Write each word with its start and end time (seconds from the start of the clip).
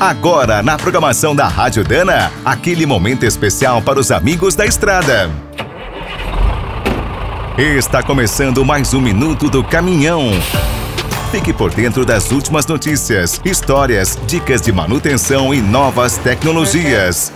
Agora, 0.00 0.62
na 0.62 0.78
programação 0.78 1.36
da 1.36 1.46
Rádio 1.46 1.84
Dana, 1.84 2.32
aquele 2.42 2.86
momento 2.86 3.26
especial 3.26 3.82
para 3.82 4.00
os 4.00 4.10
amigos 4.10 4.54
da 4.54 4.64
estrada. 4.64 5.30
Está 7.58 8.02
começando 8.02 8.64
mais 8.64 8.94
um 8.94 9.00
minuto 9.02 9.50
do 9.50 9.62
caminhão. 9.62 10.30
Fique 11.30 11.52
por 11.52 11.70
dentro 11.70 12.06
das 12.06 12.32
últimas 12.32 12.64
notícias, 12.64 13.38
histórias, 13.44 14.18
dicas 14.26 14.62
de 14.62 14.72
manutenção 14.72 15.52
e 15.52 15.60
novas 15.60 16.16
tecnologias. 16.16 17.30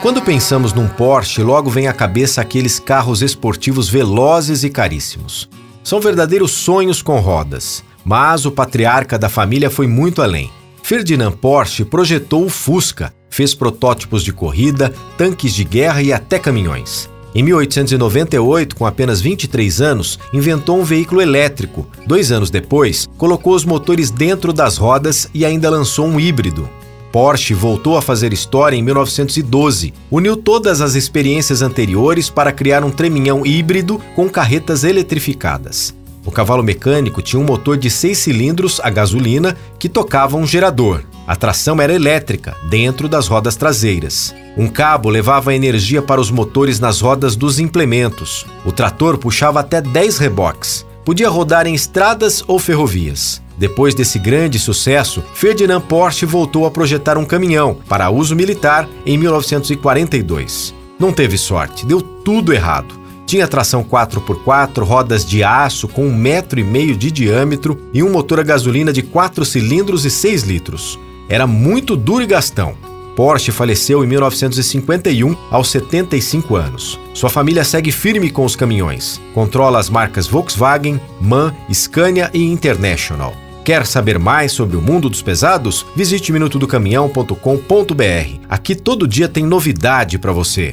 Quando 0.00 0.22
pensamos 0.22 0.72
num 0.72 0.88
Porsche, 0.88 1.42
logo 1.42 1.68
vem 1.68 1.86
à 1.86 1.92
cabeça 1.92 2.40
aqueles 2.40 2.78
carros 2.78 3.20
esportivos 3.20 3.90
velozes 3.90 4.64
e 4.64 4.70
caríssimos. 4.70 5.50
São 5.84 6.00
verdadeiros 6.00 6.52
sonhos 6.52 7.02
com 7.02 7.20
rodas. 7.20 7.84
Mas 8.02 8.46
o 8.46 8.52
patriarca 8.52 9.18
da 9.18 9.28
família 9.28 9.68
foi 9.68 9.86
muito 9.86 10.22
além. 10.22 10.50
Ferdinand 10.86 11.32
Porsche 11.32 11.84
projetou 11.84 12.44
o 12.44 12.48
Fusca, 12.48 13.12
fez 13.28 13.52
protótipos 13.52 14.22
de 14.22 14.32
corrida, 14.32 14.94
tanques 15.18 15.52
de 15.52 15.64
guerra 15.64 16.00
e 16.00 16.12
até 16.12 16.38
caminhões. 16.38 17.10
Em 17.34 17.42
1898, 17.42 18.76
com 18.76 18.86
apenas 18.86 19.20
23 19.20 19.80
anos, 19.80 20.16
inventou 20.32 20.78
um 20.78 20.84
veículo 20.84 21.20
elétrico. 21.20 21.88
Dois 22.06 22.30
anos 22.30 22.50
depois, 22.50 23.08
colocou 23.18 23.56
os 23.56 23.64
motores 23.64 24.12
dentro 24.12 24.52
das 24.52 24.76
rodas 24.76 25.28
e 25.34 25.44
ainda 25.44 25.68
lançou 25.68 26.06
um 26.06 26.20
híbrido. 26.20 26.70
Porsche 27.10 27.52
voltou 27.52 27.96
a 27.96 28.02
fazer 28.02 28.32
história 28.32 28.76
em 28.76 28.82
1912. 28.82 29.92
Uniu 30.08 30.36
todas 30.36 30.80
as 30.80 30.94
experiências 30.94 31.62
anteriores 31.62 32.30
para 32.30 32.52
criar 32.52 32.84
um 32.84 32.92
treminhão 32.92 33.44
híbrido 33.44 34.00
com 34.14 34.28
carretas 34.28 34.84
eletrificadas. 34.84 35.92
O 36.26 36.32
cavalo 36.32 36.62
mecânico 36.62 37.22
tinha 37.22 37.40
um 37.40 37.44
motor 37.44 37.76
de 37.76 37.88
seis 37.88 38.18
cilindros 38.18 38.80
a 38.82 38.90
gasolina 38.90 39.56
que 39.78 39.88
tocava 39.88 40.36
um 40.36 40.44
gerador. 40.44 41.02
A 41.24 41.36
tração 41.36 41.80
era 41.80 41.94
elétrica, 41.94 42.56
dentro 42.68 43.08
das 43.08 43.28
rodas 43.28 43.54
traseiras. 43.54 44.34
Um 44.56 44.66
cabo 44.66 45.08
levava 45.08 45.54
energia 45.54 46.02
para 46.02 46.20
os 46.20 46.30
motores 46.30 46.80
nas 46.80 47.00
rodas 47.00 47.36
dos 47.36 47.60
implementos. 47.60 48.44
O 48.64 48.72
trator 48.72 49.16
puxava 49.16 49.60
até 49.60 49.80
10 49.80 50.18
reboques. 50.18 50.84
Podia 51.04 51.28
rodar 51.28 51.66
em 51.66 51.74
estradas 51.74 52.42
ou 52.48 52.58
ferrovias. 52.58 53.40
Depois 53.56 53.94
desse 53.94 54.18
grande 54.18 54.58
sucesso, 54.58 55.22
Ferdinand 55.34 55.80
Porsche 55.80 56.26
voltou 56.26 56.66
a 56.66 56.70
projetar 56.70 57.16
um 57.16 57.24
caminhão 57.24 57.78
para 57.88 58.10
uso 58.10 58.34
militar 58.34 58.88
em 59.06 59.16
1942. 59.16 60.74
Não 60.98 61.12
teve 61.12 61.38
sorte, 61.38 61.86
deu 61.86 62.00
tudo 62.00 62.52
errado. 62.52 63.05
Tinha 63.26 63.48
tração 63.48 63.82
4x4, 63.82 64.84
rodas 64.84 65.26
de 65.26 65.42
aço 65.42 65.88
com 65.88 66.06
um 66.06 66.16
metro 66.16 66.60
e 66.60 66.64
meio 66.64 66.96
de 66.96 67.10
diâmetro 67.10 67.76
e 67.92 68.02
um 68.02 68.10
motor 68.10 68.38
a 68.38 68.44
gasolina 68.44 68.92
de 68.92 69.02
4 69.02 69.44
cilindros 69.44 70.04
e 70.04 70.10
6 70.10 70.44
litros. 70.44 70.98
Era 71.28 71.44
muito 71.44 71.96
duro 71.96 72.22
e 72.22 72.26
gastão. 72.26 72.76
Porsche 73.16 73.50
faleceu 73.50 74.04
em 74.04 74.06
1951, 74.06 75.34
aos 75.50 75.70
75 75.70 76.54
anos. 76.54 77.00
Sua 77.14 77.30
família 77.30 77.64
segue 77.64 77.90
firme 77.90 78.30
com 78.30 78.44
os 78.44 78.54
caminhões. 78.54 79.20
Controla 79.34 79.80
as 79.80 79.90
marcas 79.90 80.28
Volkswagen, 80.28 81.00
MAN, 81.20 81.52
Scania 81.72 82.30
e 82.32 82.44
International. 82.44 83.34
Quer 83.64 83.84
saber 83.86 84.18
mais 84.18 84.52
sobre 84.52 84.76
o 84.76 84.82
mundo 84.82 85.08
dos 85.08 85.22
pesados? 85.22 85.84
Visite 85.96 86.30
minutodocaminhão.com.br. 86.30 88.40
Aqui 88.48 88.76
todo 88.76 89.08
dia 89.08 89.28
tem 89.28 89.44
novidade 89.44 90.18
para 90.18 90.30
você. 90.30 90.72